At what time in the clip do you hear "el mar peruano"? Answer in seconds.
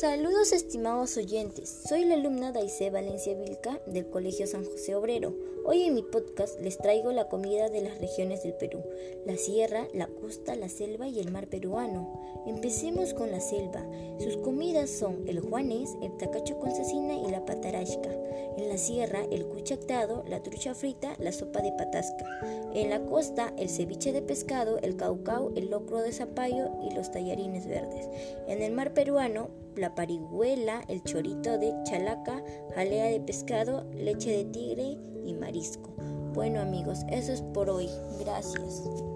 11.18-12.44, 28.62-29.50